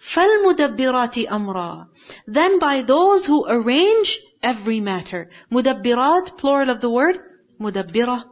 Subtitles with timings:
[0.00, 1.86] فَالْمُدَبِّرَاتِ أَمْرًا
[2.26, 5.30] Then by those who arrange every matter.
[5.50, 7.18] Mudabbirat, plural of the word,
[7.58, 8.24] mudabbira.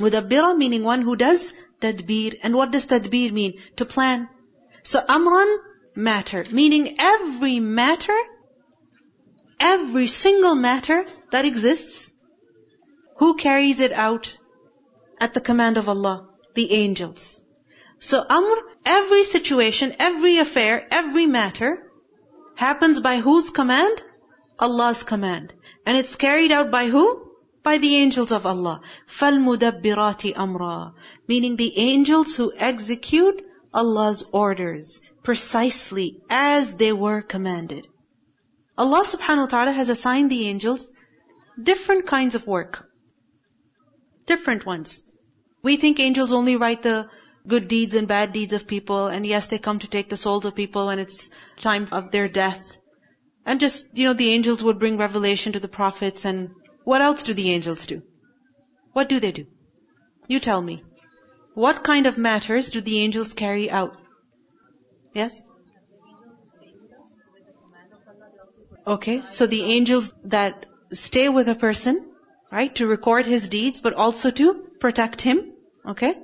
[0.00, 2.38] Mudabbira meaning one who does tadbir.
[2.42, 3.60] And what does tadbir mean?
[3.76, 4.28] To plan.
[4.82, 5.58] So amran,
[5.94, 6.44] matter.
[6.50, 8.18] Meaning every matter,
[9.60, 12.12] every single matter that exists,
[13.18, 14.36] who carries it out?
[15.20, 17.42] At the command of Allah, the angels.
[17.98, 21.90] So amr, every situation, every affair, every matter,
[22.54, 24.02] happens by whose command?
[24.58, 25.52] Allah's command.
[25.86, 27.30] And it's carried out by who?
[27.62, 28.80] By the angels of Allah.
[29.08, 30.92] فَالْمُدَبِّرَاتِ أَمْرًا
[31.26, 37.88] Meaning the angels who execute Allah's orders precisely as they were commanded.
[38.76, 40.92] Allah subhanahu wa ta'ala has assigned the angels
[41.60, 42.88] different kinds of work.
[44.26, 45.04] Different ones.
[45.62, 47.08] We think angels only write the
[47.47, 50.45] good deeds and bad deeds of people, and yes, they come to take the souls
[50.45, 51.29] of people when it's
[51.59, 52.77] time of their death.
[53.45, 56.49] And just, you know, the angels would bring revelation to the prophets and
[56.83, 58.01] what else do the angels do?
[58.93, 59.45] What do they do?
[60.27, 60.83] You tell me.
[61.53, 63.95] What kind of matters do the angels carry out?
[65.13, 65.41] Yes?
[68.87, 72.11] Okay, so the angels that stay with a person,
[72.51, 75.53] right, to record his deeds, but also to protect him.
[75.85, 76.15] Okay?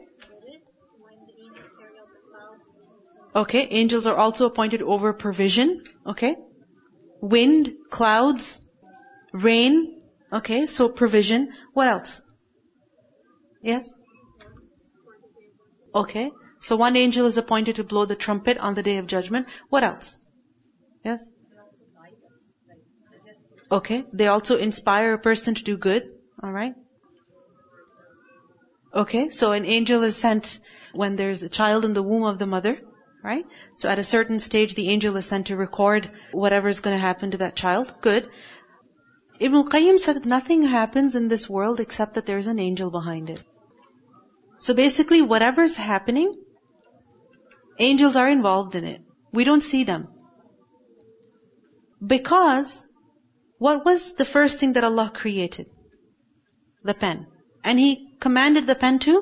[3.35, 5.83] Okay, angels are also appointed over provision.
[6.07, 6.35] Okay?
[7.21, 8.61] Wind, clouds,
[9.33, 10.01] rain.
[10.31, 11.49] Okay, so provision.
[11.73, 12.21] What else?
[13.61, 13.91] Yes?
[15.93, 16.31] Okay.
[16.59, 19.47] So one angel is appointed to blow the trumpet on the day of judgment.
[19.69, 20.19] What else?
[21.03, 21.27] Yes?
[23.71, 24.03] Okay.
[24.13, 26.03] They also inspire a person to do good.
[26.41, 26.73] Alright?
[28.93, 29.29] Okay.
[29.29, 30.59] So an angel is sent
[30.93, 32.77] when there's a child in the womb of the mother.
[33.25, 33.45] Right?
[33.73, 37.01] So at a certain stage, the angel is sent to record whatever is going to
[37.01, 37.91] happen to that child.
[37.99, 38.29] Good.
[39.39, 43.31] Ibn al-Qayyim said that nothing happens in this world except that there's an angel behind
[43.31, 43.41] it.
[44.59, 46.35] So basically, whatever's happening,
[47.79, 49.01] angels are involved in it.
[49.33, 50.07] We don't see them.
[52.15, 52.85] Because,
[53.57, 55.65] what was the first thing that Allah created?
[56.83, 57.25] The pen.
[57.63, 59.17] And He commanded the pen to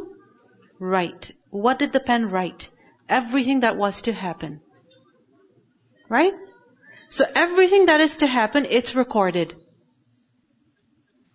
[0.77, 1.31] write.
[1.51, 2.69] What did the pen write?
[3.09, 4.61] Everything that was to happen.
[6.09, 6.33] Right?
[7.09, 9.55] So everything that is to happen, it's recorded.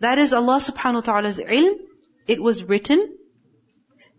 [0.00, 1.74] That is Allah subhanahu wa ta'ala's ilm.
[2.26, 3.16] It was written.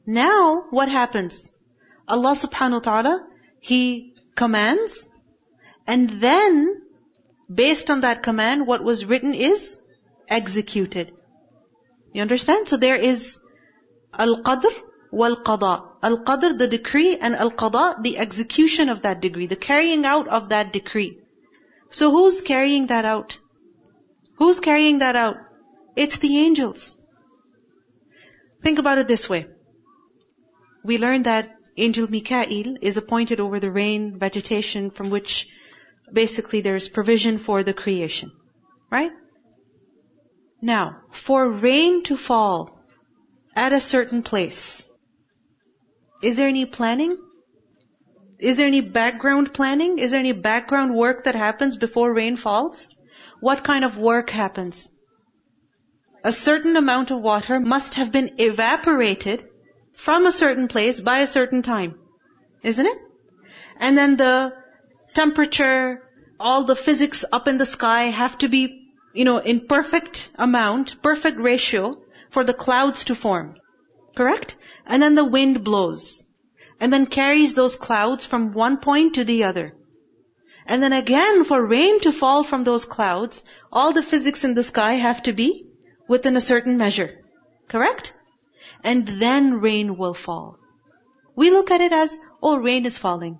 [0.05, 1.51] Now, what happens?
[2.07, 3.27] Allah subhanahu wa ta'ala,
[3.59, 5.09] He commands,
[5.85, 6.81] and then,
[7.53, 9.79] based on that command, what was written is
[10.27, 11.11] executed.
[12.13, 12.67] You understand?
[12.69, 13.39] So there is
[14.13, 14.71] al-qadr
[15.11, 15.85] wal-qada.
[16.01, 20.71] Al-qadr, the decree, and al-qada, the execution of that decree, the carrying out of that
[20.73, 21.19] decree.
[21.89, 23.39] So who's carrying that out?
[24.37, 25.37] Who's carrying that out?
[25.95, 26.95] It's the angels.
[28.61, 29.47] Think about it this way.
[30.83, 35.47] We learned that angel Mikael is appointed over the rain, vegetation from which
[36.11, 38.31] basically there's provision for the creation.
[38.91, 39.11] Right?
[40.61, 42.79] Now, for rain to fall
[43.55, 44.85] at a certain place,
[46.21, 47.17] is there any planning?
[48.39, 49.99] Is there any background planning?
[49.99, 52.87] Is there any background work that happens before rain falls?
[53.39, 54.91] What kind of work happens?
[56.23, 59.45] A certain amount of water must have been evaporated
[59.93, 61.95] from a certain place by a certain time.
[62.63, 62.97] Isn't it?
[63.77, 64.53] And then the
[65.13, 66.01] temperature,
[66.39, 71.01] all the physics up in the sky have to be, you know, in perfect amount,
[71.01, 73.55] perfect ratio for the clouds to form.
[74.19, 74.57] Correct?
[74.85, 76.25] And then the wind blows.
[76.81, 79.77] And then carries those clouds from one point to the other.
[80.65, 84.63] And then again, for rain to fall from those clouds, all the physics in the
[84.71, 85.67] sky have to be
[86.09, 87.23] within a certain measure.
[87.69, 88.13] Correct?
[88.83, 90.57] And then rain will fall.
[91.37, 93.39] We look at it as, oh, rain is falling.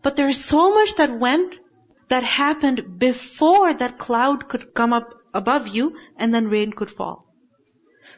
[0.00, 1.56] But there's so much that went,
[2.08, 7.27] that happened before that cloud could come up above you and then rain could fall.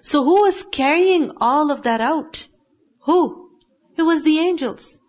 [0.02, 2.46] So who was carrying all of that out?
[3.00, 3.50] Who?
[3.96, 5.00] It was the angels.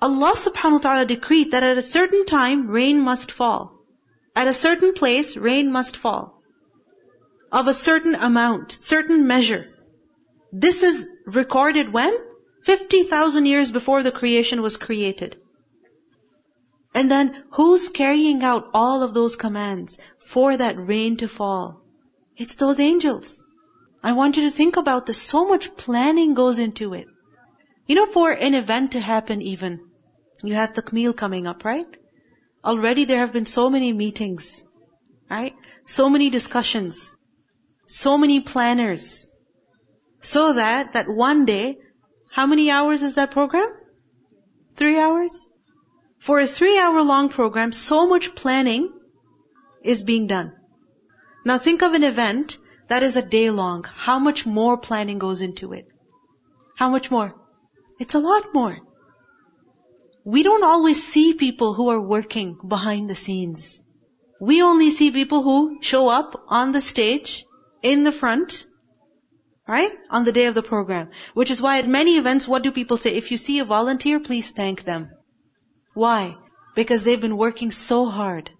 [0.00, 3.80] Allah subhanahu wa ta'ala decreed that at a certain time rain must fall.
[4.36, 6.42] At a certain place rain must fall.
[7.52, 9.66] Of a certain amount, certain measure.
[10.52, 12.18] This is recorded when?
[12.64, 15.36] 50,000 years before the creation was created.
[16.94, 21.83] And then who's carrying out all of those commands for that rain to fall?
[22.36, 23.44] It's those angels.
[24.02, 25.20] I want you to think about this.
[25.22, 27.06] So much planning goes into it.
[27.86, 29.80] You know, for an event to happen even,
[30.42, 31.86] You have Takmeel coming up, right?
[32.62, 34.62] Already there have been so many meetings,
[35.30, 35.54] right?
[35.86, 37.16] So many discussions,
[37.86, 39.30] so many planners.
[40.20, 41.78] So that, that one day,
[42.30, 43.72] how many hours is that program?
[44.76, 45.44] Three hours?
[46.18, 48.92] For a three hour long program, so much planning
[49.82, 50.52] is being done.
[51.44, 52.58] Now think of an event
[52.88, 53.84] that is a day long.
[53.84, 55.86] How much more planning goes into it?
[56.76, 57.34] How much more?
[58.00, 58.78] It's a lot more.
[60.24, 63.84] We don't always see people who are working behind the scenes.
[64.40, 67.44] We only see people who show up on the stage,
[67.82, 68.66] in the front,
[69.68, 69.92] right?
[70.10, 71.10] On the day of the program.
[71.34, 73.14] Which is why at many events, what do people say?
[73.14, 75.10] If you see a volunteer, please thank them.
[75.92, 76.36] Why?
[76.74, 78.50] Because they've been working so hard.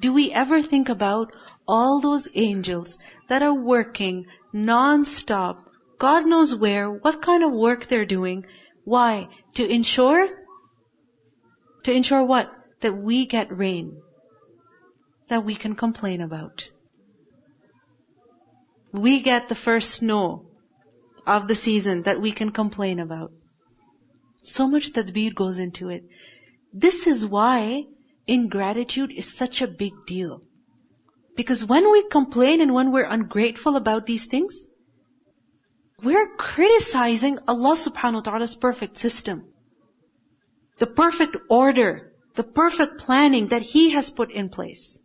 [0.00, 1.32] Do we ever think about
[1.68, 2.98] all those angels
[3.28, 5.68] that are working non-stop,
[5.98, 8.46] God knows where, what kind of work they're doing.
[8.84, 9.28] Why?
[9.54, 10.28] To ensure?
[11.84, 12.50] To ensure what?
[12.80, 14.00] That we get rain.
[15.28, 16.70] That we can complain about.
[18.92, 20.46] We get the first snow
[21.26, 23.32] of the season that we can complain about.
[24.42, 26.04] So much tadbir goes into it.
[26.72, 27.84] This is why
[28.26, 30.42] ingratitude is such a big deal.
[31.37, 34.67] Because when we complain and when we're ungrateful about these things,
[36.03, 39.45] we're criticizing Allah subhanahu wa ta'ala's perfect system.
[40.77, 44.99] The perfect order, the perfect planning that He has put in place.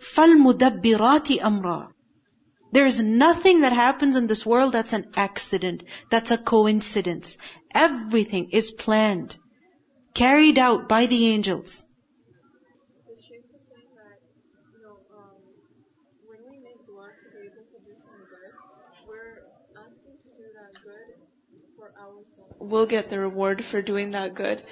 [0.00, 1.88] فَالْمُدَبِّرَاتِ أَمْرًا
[2.72, 7.36] There is nothing that happens in this world that's an accident, that's a coincidence.
[7.74, 9.36] Everything is planned,
[10.14, 11.84] carried out by the angels.
[22.62, 24.62] we'll get the reward for doing that good.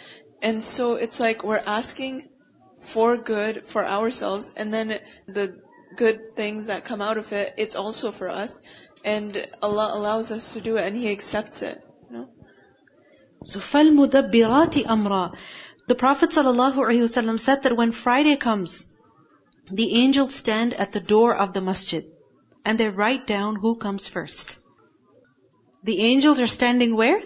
[0.43, 2.29] And so it's like we're asking
[2.81, 5.61] for good for ourselves and then the
[5.97, 8.61] good things that come out of it, it's also for us.
[9.05, 11.81] And Allah allows us to do it and He accepts it.
[12.11, 12.29] You know?
[13.44, 15.38] So فَالْمُدَبِّرَاتِ أَمْرًا
[15.88, 18.87] The Prophet ﷺ said that when Friday comes,
[19.70, 22.05] the angels stand at the door of the masjid
[22.64, 24.58] and they write down who comes first.
[25.85, 27.20] The angels are standing where?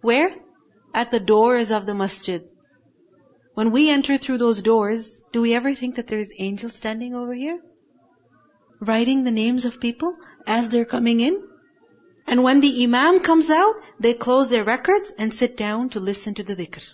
[0.00, 0.34] Where?
[0.94, 2.48] At the doors of the masjid.
[3.54, 7.34] When we enter through those doors, do we ever think that there's angels standing over
[7.34, 7.60] here?
[8.80, 10.14] Writing the names of people
[10.46, 11.42] as they're coming in?
[12.26, 16.34] And when the imam comes out, they close their records and sit down to listen
[16.34, 16.84] to the dhikr.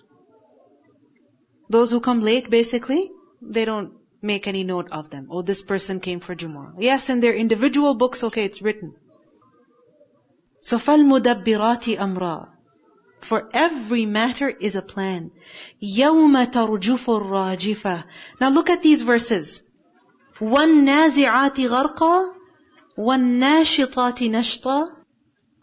[1.68, 3.10] Those who come late, basically,
[3.40, 5.28] they don't make any note of them.
[5.30, 6.74] Oh, this person came for Jumu'ah.
[6.78, 8.94] Yes, in their individual books, okay, it's written.
[10.60, 12.48] So فَالْمُدَبِّرَاتِ أَمْرًا
[13.26, 15.30] For every matter is a plan.
[15.82, 18.04] يَوْمَ تَرْجُفُ الرَّاجِفَةِ
[18.40, 19.62] Now look at these verses.
[20.40, 22.34] وَالنَّازِعَاتِ غَرْقًا
[22.98, 24.88] وَالنَّاشِطَاتِ نَشْطًا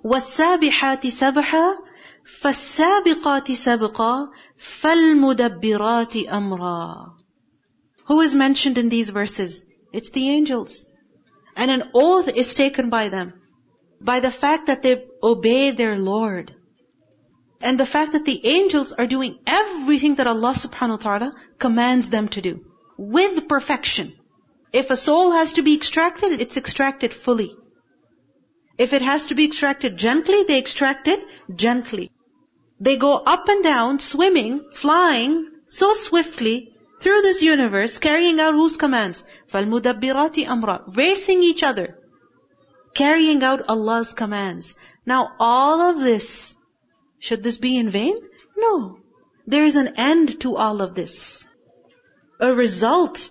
[0.03, 1.75] وَالسَّابِحَاتِ سَبْحًا
[2.41, 7.13] فَالسَّابِقَاتِ سَبْقًا فَالْمُدَبِّرَاتِ أَمْرًا
[8.05, 9.63] Who is mentioned in these verses?
[9.91, 10.85] It's the angels.
[11.55, 13.33] And an oath is taken by them.
[14.01, 16.52] By the fact that they obey their Lord.
[17.63, 22.09] And the fact that the angels are doing everything that Allah subhanahu wa ta'ala commands
[22.09, 22.65] them to do.
[22.97, 24.13] With perfection.
[24.71, 27.55] If a soul has to be extracted, it's extracted fully.
[28.77, 31.21] If it has to be extracted gently, they extract it
[31.53, 32.11] gently.
[32.79, 38.77] They go up and down, swimming, flying, so swiftly through this universe, carrying out whose
[38.77, 39.25] commands?
[39.51, 41.97] فَالْمُدَبِّرَاتِ أَمْرًا Racing each other.
[42.93, 44.75] Carrying out Allah's commands.
[45.05, 46.55] Now all of this,
[47.23, 48.17] should this be in vain?
[48.57, 48.99] No.
[49.45, 51.45] There is an end to all of this.
[52.39, 53.29] A result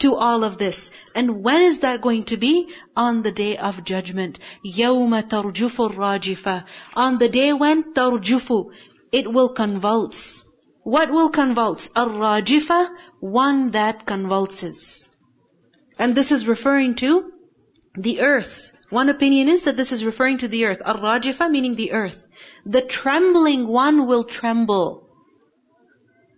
[0.00, 0.90] to all of this.
[1.14, 2.68] And when is that going to be?
[2.96, 4.38] On the day of judgment.
[4.64, 6.64] يَوْمَ تَرْجُفُ الرَّاجِفَةِ
[6.94, 8.70] On the day when تَرْجُفُ
[9.12, 10.44] It will convulse.
[10.82, 11.88] What will convulse?
[11.88, 12.90] الرَّاجِفَةِ
[13.20, 15.08] One that convulses.
[15.98, 17.32] And this is referring to
[17.94, 18.72] the earth.
[18.90, 20.82] One opinion is that this is referring to the earth.
[20.84, 22.26] Ar-rajifa meaning the earth.
[22.66, 25.06] The trembling one will tremble.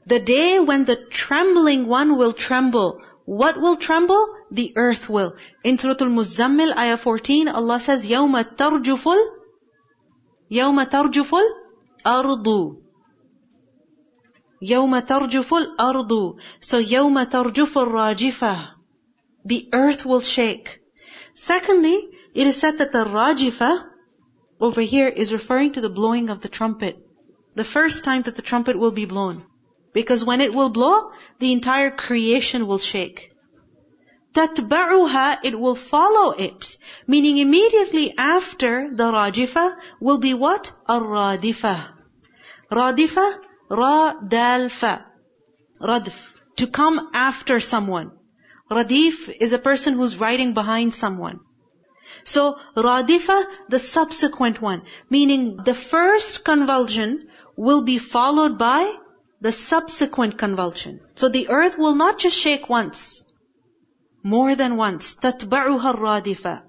[0.06, 3.00] The day when the trembling one will tremble.
[3.24, 4.22] What will tremble?
[4.50, 5.36] The earth will.
[5.62, 9.16] In Surah Al-Muzammil, ayah 14, Allah says, يَوْمَ تَرْجُفُ
[10.50, 11.30] يَوْمَ تَرْجُفُ
[12.04, 12.76] الْأَرْضُ
[14.62, 18.68] يَوْمَ تَرْجُفُ الْأَرْضُ So يَوْمَ تَرْجُفُ الرَّاجِفَةِ
[19.44, 20.80] The earth will shake.
[21.34, 23.84] Secondly, it is said that the rajifa
[24.60, 26.96] over here is referring to the blowing of the trumpet.
[27.54, 29.44] The first time that the trumpet will be blown.
[29.92, 33.32] Because when it will blow, the entire creation will shake.
[34.34, 36.78] تَتْبَعُهَا It will follow it.
[37.06, 40.72] Meaning immediately after the rajifa will be what?
[40.88, 41.88] الرادفة.
[42.70, 43.38] Radifa,
[43.68, 45.04] ra, dal, fa.
[45.80, 46.32] Radf.
[46.56, 48.12] To come after someone.
[48.70, 51.40] Radif is a person who's riding behind someone.
[52.26, 54.82] So, radifa, the subsequent one.
[55.10, 58.96] Meaning the first convulsion will be followed by
[59.40, 61.00] the subsequent convulsion.
[61.16, 63.24] So the earth will not just shake once.
[64.22, 65.16] More than once.
[65.16, 66.62] تَتْبَعُهَا الرَّادِفَةِ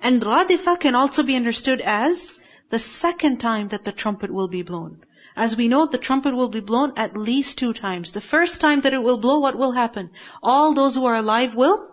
[0.00, 2.32] And radifa can also be understood as
[2.68, 5.02] the second time that the trumpet will be blown.
[5.34, 8.12] As we know, the trumpet will be blown at least two times.
[8.12, 10.10] The first time that it will blow, what will happen?
[10.42, 11.88] All those who are alive will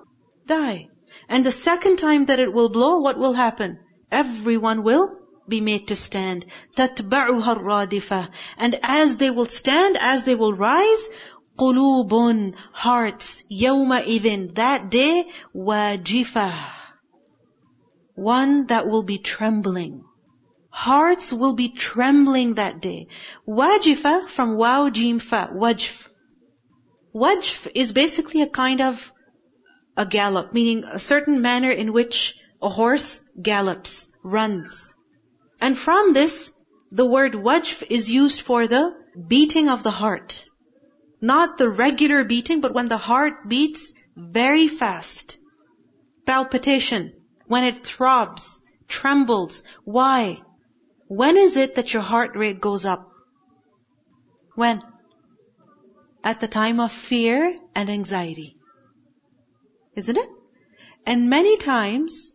[0.46, 0.90] die.
[1.28, 3.80] And the second time that it will blow, what will happen?
[4.12, 5.18] Everyone will
[5.48, 6.46] be made to stand.
[6.76, 11.10] تَتْبَعُهَا الرَّادِفَةِ And as they will stand, as they will rise,
[11.58, 16.54] قُلُوبٌ Hearts, يَوْمَئِذٍ That day, وَاجِفَةٌ
[18.16, 20.04] One that will be trembling.
[20.70, 23.08] Hearts will be trembling that day.
[23.48, 26.08] Wajifa from waw jim fa, wajf.
[27.14, 29.12] Wajf is basically a kind of
[29.97, 34.95] a gallop, meaning a certain manner in which a horse gallops, runs.
[35.61, 36.53] And from this,
[36.91, 38.95] the word wajf is used for the
[39.29, 40.45] beating of the heart.
[41.21, 45.39] Not the regular beating, but when the heart beats very fast.
[46.27, 47.13] Palpitation,
[47.47, 49.63] when it throbs, trembles.
[49.85, 50.39] Why?
[51.09, 53.11] When is it that your heart rate goes up?
[54.55, 54.83] When?
[56.23, 58.57] At the time of fear and anxiety.
[59.97, 60.29] Isn't it?
[61.07, 62.33] And many times,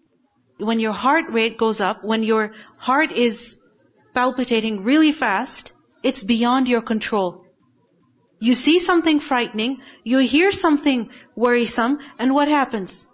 [0.57, 3.57] when your heart rate goes up, when your heart is
[4.13, 5.73] palpitating really fast,
[6.03, 7.45] it's beyond your control.
[8.39, 13.07] You see something frightening, you hear something worrisome, and what happens?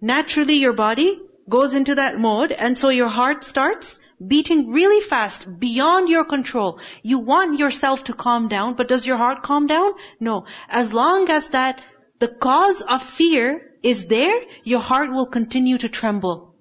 [0.00, 5.46] Naturally your body goes into that mode, and so your heart starts beating really fast,
[5.58, 6.80] beyond your control.
[7.02, 9.92] You want yourself to calm down, but does your heart calm down?
[10.20, 10.46] No.
[10.68, 11.82] As long as that,
[12.19, 16.55] the cause of fear is there, your heart will continue to tremble.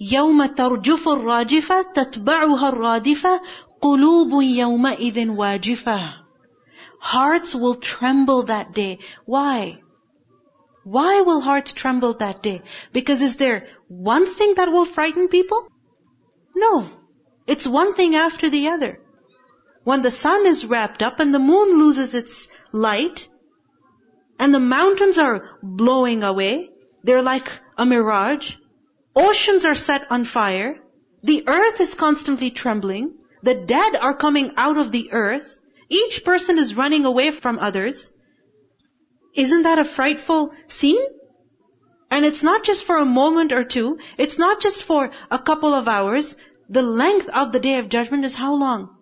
[0.00, 3.40] يوم ترجف الراجفة تتبعها الرادفة
[3.80, 6.24] قلوب يومئذ واجفة
[7.00, 8.98] Hearts will tremble that day.
[9.26, 9.78] Why?
[10.84, 12.62] Why will hearts tremble that day?
[12.92, 15.68] Because is there one thing that will frighten people?
[16.56, 16.88] No.
[17.46, 19.00] It's one thing after the other.
[19.82, 23.28] When the sun is wrapped up and the moon loses its light,
[24.39, 26.71] and the mountains are blowing away,
[27.03, 28.55] they're like a mirage.
[29.15, 30.79] Oceans are set on fire.
[31.23, 33.13] The earth is constantly trembling.
[33.43, 35.59] The dead are coming out of the earth.
[35.89, 38.11] Each person is running away from others.
[39.35, 41.05] Isn't that a frightful scene?
[42.11, 43.99] And it's not just for a moment or two.
[44.17, 46.35] It's not just for a couple of hours.
[46.69, 48.95] The length of the day of judgment is how long?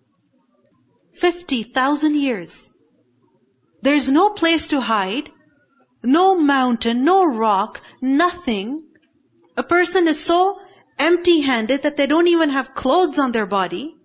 [1.13, 2.71] 50,000 years.
[3.82, 5.30] There's no place to hide,
[6.02, 8.84] no mountain, no rock, nothing.
[9.56, 10.60] A person is so
[10.98, 13.96] empty-handed that they don't even have clothes on their body.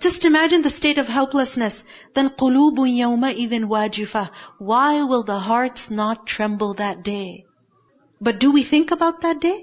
[0.00, 1.84] Just imagine the state of helplessness.
[2.14, 7.44] Then قُلُوبٌ يَوْمَئِذٍ وَاجِفَةٌ Why will the hearts not tremble that day?
[8.20, 9.62] But do we think about that day?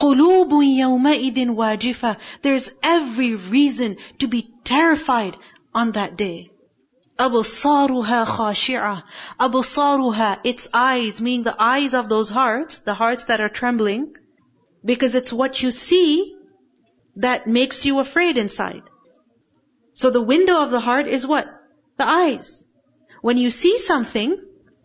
[0.00, 5.36] قُلُوبٌ يَوْمَئِذٍ وَاجِفَةٌ There's every reason to be terrified
[5.72, 6.50] on that day.
[7.18, 9.02] أَبْصَارُهَا خَاشِعَةٌ
[9.40, 14.16] أَبْصَارُهَا Its eyes, meaning the eyes of those hearts, the hearts that are trembling,
[14.84, 16.36] because it's what you see
[17.16, 18.82] that makes you afraid inside.
[19.94, 21.46] So the window of the heart is what?
[21.98, 22.64] The eyes.
[23.22, 24.36] When you see something,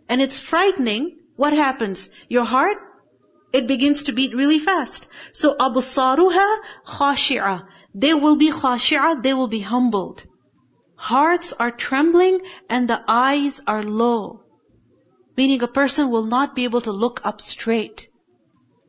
[0.08, 2.10] and it's frightening, what happens?
[2.28, 2.78] Your heart
[3.52, 5.08] it begins to beat really fast.
[5.32, 7.66] So absaruha khashi'a.
[7.96, 10.24] They will be khashi'a, they will be humbled.
[11.05, 14.45] Hearts are trembling and the eyes are low.
[15.37, 18.09] Meaning a person will not be able to look up straight.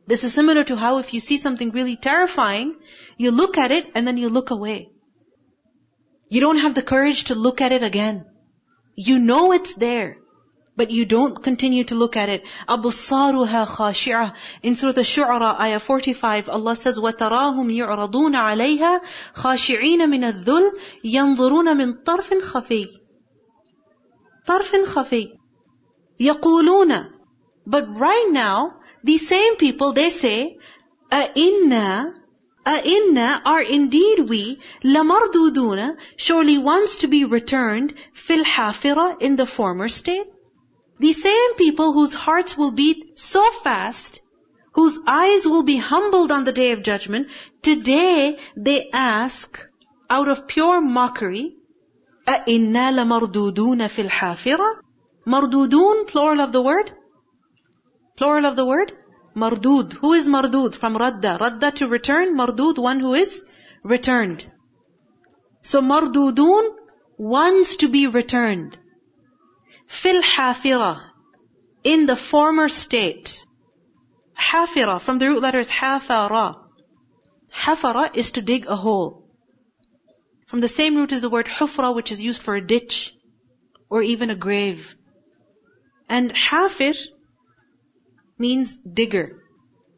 [0.06, 2.76] This is similar to how if you see something really terrifying,
[3.18, 4.88] you look at it and then you look away.
[6.30, 8.24] You don't have the courage to look at it again.
[8.94, 10.16] You know it's there.
[10.76, 12.44] But you don't continue to look at it.
[12.68, 19.00] أَبْصَارُهَا خَاشِعَةً In Surah Ash-Shura, Ayah 45, Allah says, وَتَرَاهُمْ يُعْرَضُونَ عَلَيْهَا
[19.98, 22.88] min مِنَ الذُّلِّ يَنْظُرُونَ مِنْ طَرْفٍ خَفِيٍّ
[24.46, 25.32] طَرْفٍ خَفِيٍّ
[26.20, 27.10] يَقُولُونَ
[27.66, 30.58] But right now, these same people, they say,
[31.10, 32.12] أَإِنَّا
[32.84, 40.26] inna are indeed we lamarduduna." surely wants to be returned filhafira in the former state
[40.99, 44.21] The same people whose hearts will beat so fast,
[44.73, 47.27] whose eyes will be humbled on the day of judgment,
[47.61, 49.59] today they ask
[50.09, 51.57] out of pure mockery,
[52.27, 54.71] أَإِنَّا لَمَرْدُودُونَ فِي الْحَافِرَةِ
[55.25, 56.91] Mardudun, plural of the word?
[58.17, 58.93] Plural of the word?
[59.35, 59.93] Mardud.
[59.93, 60.75] Who is mardud?
[60.75, 61.39] From radda.
[61.39, 62.35] Radda to return.
[62.35, 63.43] Mardud, one who is
[63.83, 64.45] returned.
[65.61, 66.69] So mardudun
[67.17, 68.77] wants to be returned.
[69.86, 71.00] Fil hafira.
[71.84, 73.44] In the former state.
[74.38, 76.56] Hafira, from the root letters hafara.
[77.52, 79.30] Hafara is to dig a hole.
[80.46, 83.14] From the same root is the word hufra, which is used for a ditch
[83.88, 84.96] or even a grave.
[86.08, 86.94] And hafir
[88.38, 89.42] means digger.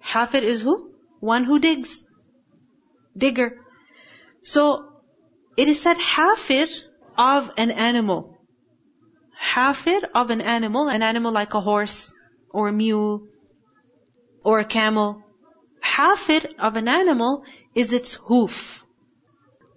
[0.01, 0.95] Hafir is who?
[1.21, 2.07] One who digs.
[3.17, 3.59] Digger.
[4.43, 4.89] So,
[5.57, 6.67] it is said hafir
[7.19, 8.38] of an animal.
[9.39, 12.13] Hafir of an animal, an animal like a horse,
[12.51, 13.29] or a mule,
[14.43, 15.23] or a camel.
[15.81, 18.83] Hafir of an animal is its hoof.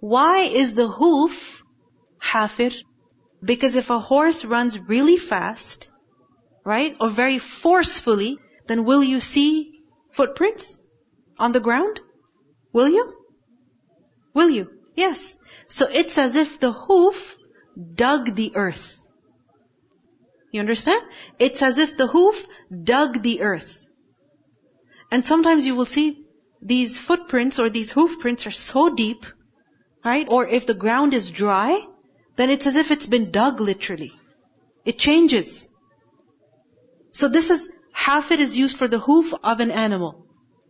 [0.00, 1.62] Why is the hoof
[2.18, 2.70] hafir?
[3.42, 5.88] Because if a horse runs really fast,
[6.64, 9.80] right, or very forcefully, then will you see
[10.12, 10.80] footprints
[11.38, 12.00] on the ground?
[12.72, 13.14] Will you?
[14.34, 14.70] Will you?
[14.96, 15.36] Yes.
[15.68, 17.36] So it's as if the hoof
[17.94, 19.01] dug the earth.
[20.51, 21.01] You understand?
[21.39, 22.45] It's as if the hoof
[22.83, 23.85] dug the earth.
[25.11, 26.23] And sometimes you will see
[26.61, 29.25] these footprints or these hoof prints are so deep,
[30.03, 30.27] right?
[30.29, 31.83] Or if the ground is dry,
[32.35, 34.13] then it's as if it's been dug literally.
[34.85, 35.69] It changes.
[37.11, 40.25] So this is, half it is used for the hoof of an animal.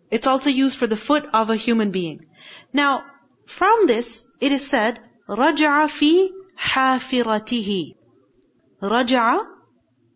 [0.10, 2.26] It's also used for the foot of a human being.
[2.74, 3.04] Now,
[3.46, 7.96] from this, it is said, رَجَعَ فِي حَافِرَتِهِ
[8.82, 9.46] رَجَعَ,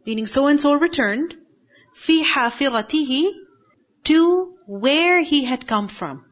[0.06, 1.36] meaning so-and-so returned,
[1.98, 3.32] فِي حَافِرَتِهِ
[4.04, 6.26] to where he had come from.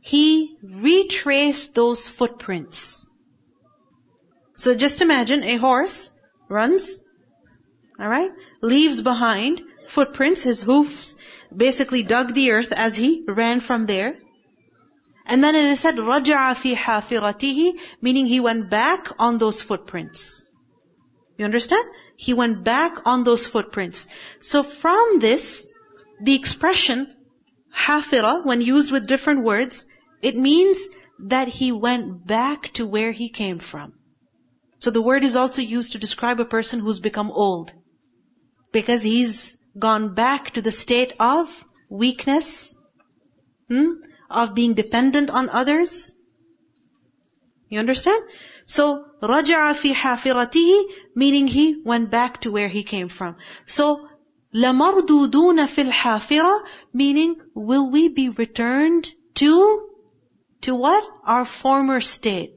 [0.00, 3.06] He retraced those footprints.
[4.56, 6.10] So just imagine a horse
[6.48, 7.00] runs,
[7.98, 11.16] alright, leaves behind footprints, his hoofs
[11.54, 14.16] basically dug the earth as he ran from there.
[15.26, 20.44] And then it is said, رَجَعَ فِي حَافِرَتِهِ meaning he went back on those footprints.
[21.38, 21.86] You understand?
[22.17, 24.07] He went back on those footprints.
[24.41, 25.67] So from this,
[26.19, 27.15] the expression
[27.73, 29.85] hafira, when used with different words,
[30.21, 33.93] it means that he went back to where he came from.
[34.79, 37.71] So the word is also used to describe a person who's become old.
[38.71, 42.75] Because he's gone back to the state of weakness,
[43.69, 43.91] hmm?
[44.29, 46.13] of being dependent on others.
[47.69, 48.23] You understand?
[48.66, 50.82] So, رَجَعَ فِي حَافِرَتِهِ
[51.14, 53.36] meaning he went back to where he came from.
[53.66, 54.08] So,
[54.54, 56.60] لَمَرْدُودُونَ فِي الْحَافِرَةِ
[56.92, 59.88] meaning, will we be returned to,
[60.62, 61.04] to what?
[61.24, 62.54] Our former state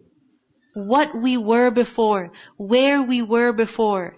[0.75, 4.17] what we were before, where we were before.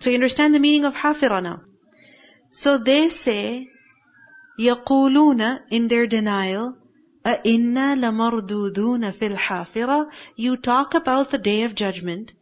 [0.00, 1.60] So you understand the meaning of hafira now.
[2.50, 3.68] So they say,
[4.58, 6.76] يقولون in their denial,
[7.26, 12.32] أَإِنَّا لَمَرْدُودُونَ فِي الْحَافِرَةِ You talk about the day of judgment.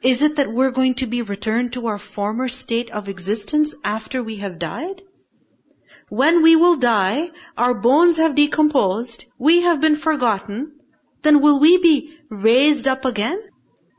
[0.00, 4.22] Is it that we're going to be returned to our former state of existence after
[4.22, 5.02] we have died?
[6.08, 10.72] When we will die, our bones have decomposed, we have been forgotten,
[11.22, 13.42] then will we be raised up again?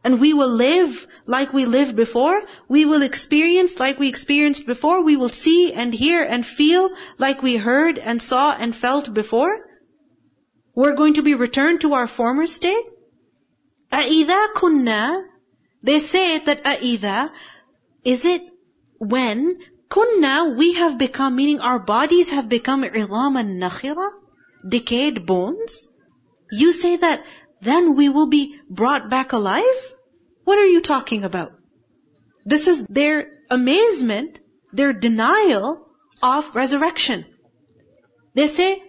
[0.06, 2.42] And we will live like we lived before.
[2.70, 5.02] We will experience like we experienced before.
[5.04, 9.68] We will see and hear and feel like we heard and saw and felt before.
[10.76, 12.86] We're going to be returned to our former state.
[13.92, 15.24] أَإِذَا كُنَّا
[15.84, 17.30] They say that أَإِذَا
[18.04, 18.44] Is it
[19.00, 19.58] when
[19.90, 24.10] kunna we have become, meaning our bodies have become عِظَامًا نَخِرًا
[24.68, 25.90] Decayed bones?
[26.52, 27.24] You say that
[27.62, 29.80] then we will be brought back alive?
[30.44, 31.54] What are you talking about?
[32.46, 34.40] This is their amazement,
[34.72, 35.88] their denial
[36.22, 37.26] of resurrection.
[38.34, 38.84] They say,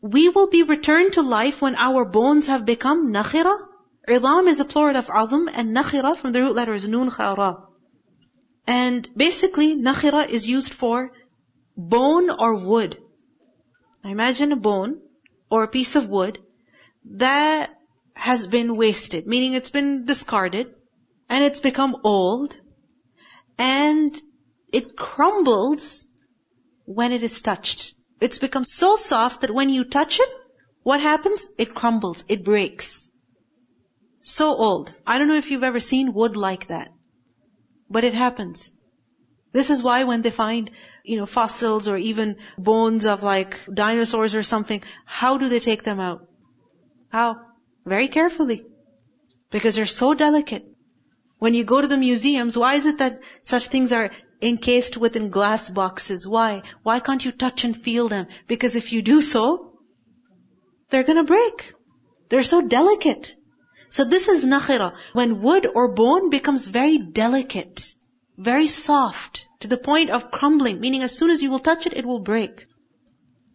[0.00, 3.56] we will be returned to life when our bones have become nakhira.
[4.08, 7.66] Idam is a plural of azm and nakhira from the root letters nun khara.
[8.66, 11.12] And basically, nakhira is used for
[11.76, 12.98] bone or wood.
[14.02, 15.00] I imagine a bone
[15.50, 16.38] or a piece of wood
[17.04, 17.70] that
[18.14, 20.74] has been wasted, meaning it's been discarded
[21.28, 22.56] and it's become old
[23.58, 24.20] and
[24.72, 26.06] it crumbles
[26.84, 27.94] when it is touched.
[28.20, 30.28] It's become so soft that when you touch it,
[30.82, 31.46] what happens?
[31.58, 33.10] It crumbles, it breaks.
[34.22, 34.92] So old.
[35.06, 36.90] I don't know if you've ever seen wood like that.
[37.88, 38.72] But it happens.
[39.52, 40.70] This is why when they find,
[41.04, 45.82] you know, fossils or even bones of like dinosaurs or something, how do they take
[45.82, 46.28] them out?
[47.08, 47.36] How?
[47.84, 48.64] Very carefully.
[49.50, 50.64] Because they're so delicate.
[51.38, 54.10] When you go to the museums, why is it that such things are
[54.42, 56.26] encased within glass boxes?
[56.26, 56.62] Why?
[56.82, 58.26] Why can't you touch and feel them?
[58.46, 59.78] Because if you do so,
[60.88, 61.74] they're gonna break.
[62.28, 63.34] They're so delicate.
[63.88, 64.92] So this is nakhira.
[65.12, 67.94] When wood or bone becomes very delicate,
[68.36, 71.96] very soft, to the point of crumbling, meaning as soon as you will touch it,
[71.96, 72.66] it will break.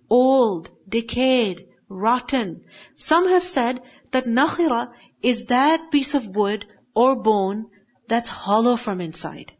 [0.10, 2.66] Old, decayed, rotten.
[2.96, 7.68] Some have said that nakhira is that piece of wood or bone
[8.08, 9.54] that's hollow from inside.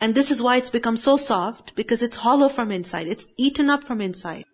[0.00, 3.08] And this is why it's become so soft, because it's hollow from inside.
[3.08, 4.44] It's eaten up from inside.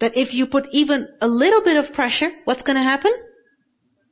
[0.00, 3.12] That if you put even a little bit of pressure, what's gonna happen?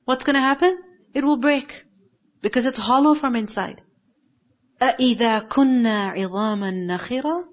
[0.05, 0.79] What's gonna happen?
[1.13, 1.85] It will break.
[2.41, 3.83] Because it's hollow from inside.
[4.81, 7.45] أَإِذَا كُنَّا عِظَامًا نَخِرًا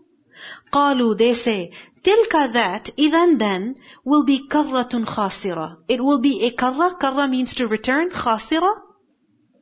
[0.71, 1.71] قالوا they say
[2.03, 7.55] تلك that إذا then will be كرة خاسرة it will be a karra karra means
[7.55, 8.73] to return خاسرة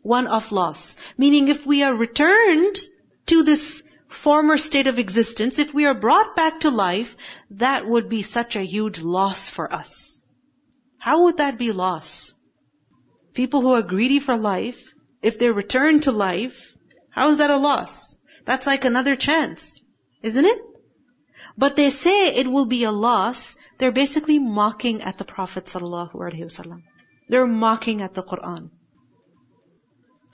[0.03, 2.77] one of loss meaning if we are returned
[3.26, 7.16] to this former state of existence if we are brought back to life
[7.50, 10.22] that would be such a huge loss for us
[10.98, 12.32] how would that be loss
[13.32, 14.84] people who are greedy for life
[15.22, 16.60] if they return to life
[17.10, 19.80] how is that a loss that's like another chance
[20.24, 20.60] isn't it?
[21.56, 23.56] But they say it will be a loss.
[23.78, 26.82] They're basically mocking at the Prophet ﷺ.
[27.28, 28.70] They're mocking at the Quran.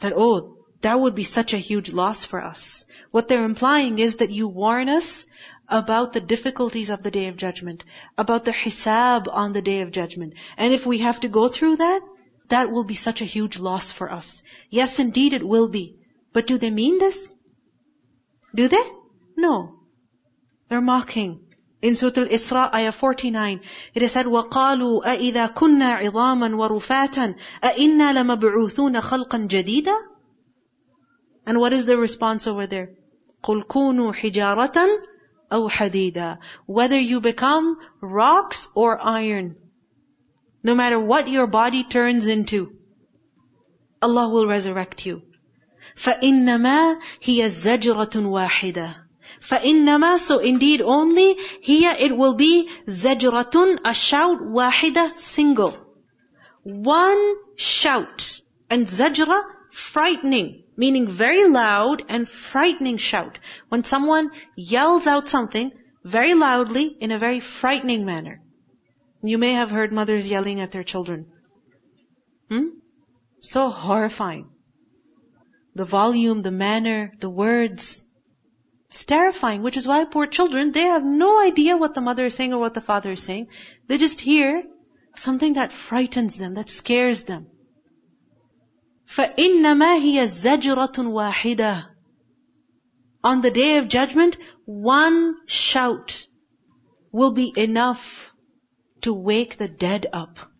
[0.00, 2.85] That, oh, that would be such a huge loss for us.
[3.11, 5.25] What they're implying is that you warn us
[5.67, 7.83] about the difficulties of the Day of Judgment,
[8.17, 10.33] about the hisab on the Day of Judgment.
[10.57, 12.01] And if we have to go through that,
[12.49, 14.43] that will be such a huge loss for us.
[14.69, 15.95] Yes, indeed it will be.
[16.33, 17.31] But do they mean this?
[18.53, 18.83] Do they?
[19.35, 19.79] No.
[20.69, 21.39] They're mocking.
[21.81, 23.61] In Surah Al-Isra, ayah 49,
[23.93, 30.08] it is said, وَقَالُوا أَإِذَا كُنَّا عِظَامًا وَرُفَاتًا أَإِنَّا لَمَبْعُوثُونَ خَلْقًا جَدِيدًا
[31.49, 32.91] And what is the response over there?
[33.43, 34.97] قُلْ كُونُوا حِجَارَةً
[35.51, 39.55] أَوْ حَدِيدًا Whether you become rocks or iron,
[40.63, 42.75] no matter what your body turns into,
[44.01, 45.21] Allah will resurrect you.
[45.95, 48.95] فَإِنَّمَا هِيَ زَجْرَةٌ وَاحِدَةٌ
[49.41, 55.77] فَإِنَّمَا So indeed only, here it will be زَجْرَةٌ A shout, wahida, single.
[56.63, 58.41] One shout.
[58.69, 60.63] And zajra, frightening.
[60.80, 63.38] Meaning very loud and frightening shout.
[63.68, 65.72] When someone yells out something
[66.04, 68.40] very loudly in a very frightening manner.
[69.22, 71.26] You may have heard mothers yelling at their children.
[72.48, 72.68] Hmm?
[73.40, 74.48] So horrifying.
[75.74, 78.06] The volume, the manner, the words.
[78.88, 82.34] It's terrifying, which is why poor children, they have no idea what the mother is
[82.34, 83.48] saying or what the father is saying.
[83.86, 84.62] They just hear
[85.16, 87.48] something that frightens them, that scares them.
[89.09, 91.85] فَإِنَّمَا هِيَ زَجْرَةٌ وَاحِدَةٌ
[93.23, 96.27] On the day of judgment, one shout
[97.11, 98.33] will be enough
[99.01, 100.51] to wake the dead up.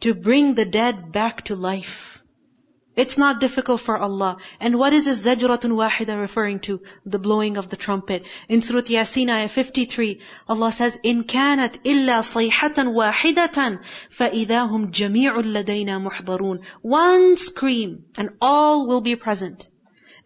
[0.00, 2.13] To bring the dead back to life.
[2.96, 4.36] It's not difficult for Allah.
[4.58, 6.82] And what is a zajratun wahida referring to?
[7.06, 8.24] The blowing of the trumpet.
[8.48, 15.34] In Surah Yasin, ayah 53, Allah says, إِن كَانَتْ إِلَّا صَيْحَةً وَاحِدَةً فَإِذَا هُمْ جَمِيعٌ
[15.40, 19.68] لَدَيْنَا مُحْضَرُونَ One scream, and all will be present.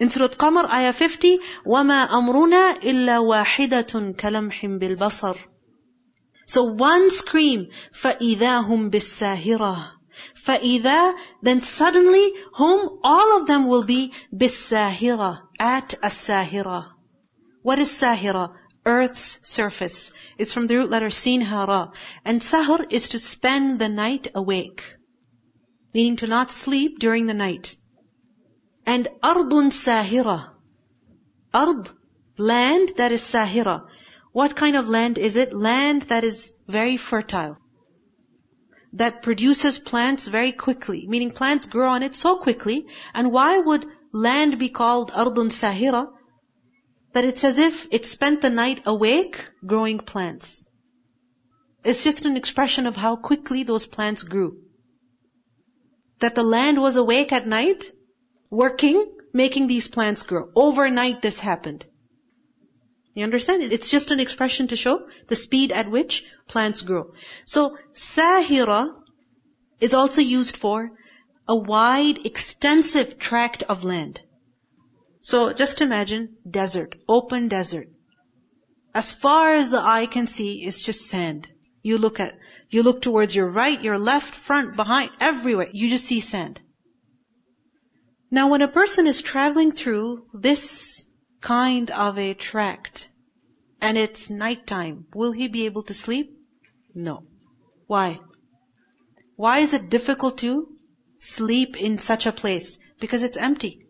[0.01, 5.37] In Surah Qamar, ayah 50, وَمَا أَمْرُنَا إِلَّا وَاحِدَةٌ كَلَمْحٍ بِالْبَصَرِ
[6.47, 9.98] So one scream, فَإِذَا هُمْ بِالسَّاهِرَةِ
[10.47, 16.87] فَإِذَا Then suddenly, whom all of them will be بِالسَّاهِرَةِ At as-sahira.
[17.63, 18.55] What is sahira?
[18.85, 20.13] Earth's surface.
[20.37, 21.93] It's from the root letter sin hara.
[22.25, 24.97] And sahur is to spend the night awake.
[25.95, 27.77] Meaning to not sleep during the night.
[28.85, 30.51] And ardun sahira.
[31.55, 31.89] Ard,
[32.37, 33.87] land that is sahira.
[34.33, 35.55] What kind of land is it?
[35.55, 37.57] Land that is very fertile
[38.94, 42.88] that produces plants very quickly, meaning plants grow on it so quickly.
[43.14, 46.12] And why would land be called ardun sahira?
[47.14, 50.66] That it's as if it spent the night awake growing plants.
[51.84, 54.58] It's just an expression of how quickly those plants grew.
[56.20, 57.92] That the land was awake at night,
[58.50, 60.50] working, making these plants grow.
[60.56, 61.86] Overnight this happened.
[63.14, 63.64] You understand?
[63.64, 67.14] It's just an expression to show the speed at which plants grow.
[67.46, 68.94] So, sahira
[69.80, 70.92] is also used for
[71.48, 74.22] a wide, extensive tract of land.
[75.22, 77.90] So just imagine desert, open desert.
[78.94, 81.48] As far as the eye can see, it's just sand.
[81.82, 82.38] You look at,
[82.70, 85.70] you look towards your right, your left, front, behind, everywhere.
[85.72, 86.60] You just see sand.
[88.32, 91.04] Now when a person is traveling through this
[91.42, 93.10] kind of a tract,
[93.82, 96.38] and it's nighttime, will he be able to sleep?
[96.94, 97.24] No.
[97.88, 98.20] Why?
[99.36, 100.68] Why is it difficult to
[101.18, 102.78] sleep in such a place?
[103.00, 103.86] Because it's empty.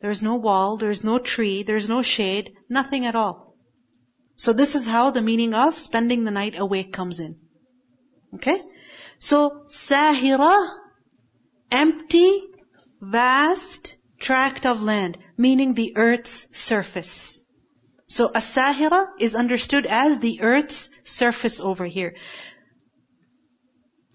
[0.00, 3.56] There's no wall, there's no tree, there's no shade, nothing at all.
[4.36, 7.36] So this is how the meaning of spending the night awake comes in.
[8.34, 8.62] Okay?
[9.18, 10.70] So, sahira,
[11.72, 12.42] empty,
[13.00, 17.43] vast tract of land, meaning the earth's surface.
[18.07, 22.15] So, a sahira is understood as the earth's surface over here.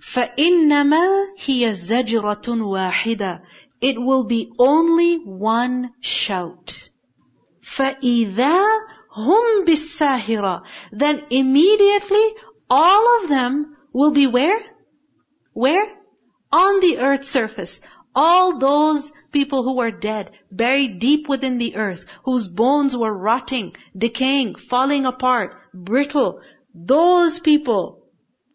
[0.00, 3.42] فَإِنَّمَا هِيَ زَجْرَةٌ وَاحِدَةٌ
[3.80, 6.90] It will be only one shout.
[7.62, 8.66] فَإِذَا
[9.16, 12.34] هُمْ بِالسَّاهِرَةِ Then immediately
[12.70, 14.60] all of them will be where?
[15.52, 15.86] Where?
[16.52, 17.80] On the earth's surface.
[18.14, 23.74] All those people who were dead, buried deep within the earth, whose bones were rotting,
[23.96, 26.40] decaying, falling apart, brittle,
[26.74, 28.04] those people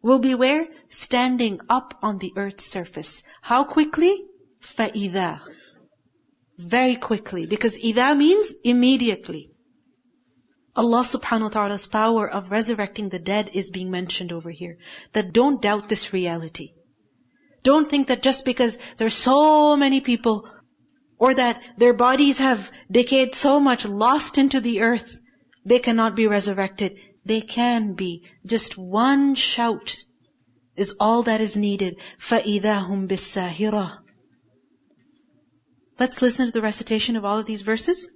[0.02, 0.68] will be where?
[0.90, 3.24] Standing up on the earth's surface.
[3.42, 4.26] How quickly?
[4.62, 5.42] فَإِذَا
[6.58, 7.46] Very quickly.
[7.46, 9.50] Because إِذَا means immediately.
[10.76, 14.78] Allah subhanahu wa ta'ala's power of resurrecting the dead is being mentioned over here.
[15.14, 16.74] That don't doubt this reality.
[17.64, 20.50] Don't think that just because there's so many people
[21.18, 25.20] or that their bodies have decayed so much, lost into the earth,
[25.66, 26.98] they cannot be resurrected.
[27.26, 28.24] They can be.
[28.46, 30.04] Just one shout
[30.76, 31.98] is all that is needed.
[32.20, 34.00] فَإِذَا هُمْ بِالسَّاهِرَةِ
[36.00, 38.08] Let's listen to the recitation of all of these verses.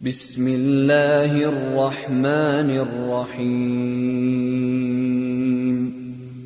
[0.00, 3.92] بسم الله الرحمن الرحيم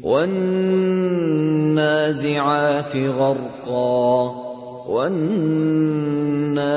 [0.03, 1.77] والنازعات
[2.97, 4.50] غرقا
[6.52, 6.68] والناشطات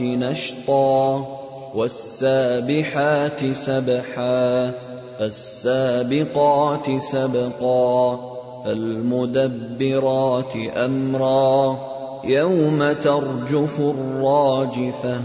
[0.00, 1.26] نشطا
[1.74, 4.72] والسابحات سبحا
[5.18, 8.20] فالسابقات سبقا
[8.64, 11.78] فالمدبرات أمرا
[12.24, 15.20] يوم ترجف الراجفة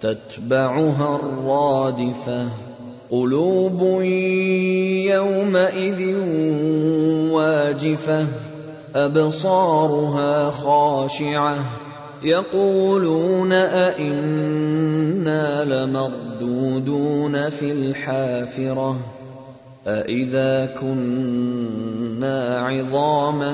[0.00, 2.48] تتبعها الرادفة
[3.10, 4.02] قلوب
[5.12, 6.14] يومئذ
[7.32, 8.26] واجفة
[8.94, 11.58] أبصارها خاشعة.
[12.22, 18.96] يقولون أئنا لمردودون في الحافرة.
[19.86, 23.52] أئذا كنا عظاما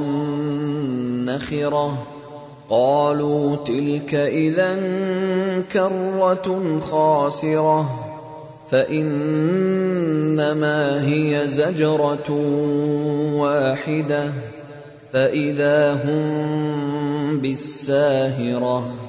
[1.25, 1.99] نخرة.
[2.71, 4.81] قالوا تلك إذا
[5.73, 7.91] كرة خاسرة.
[8.71, 9.67] فإنما
[11.07, 12.31] هي زجرة
[13.37, 14.33] واحدة.
[15.13, 19.06] فإذا هم بالساهرة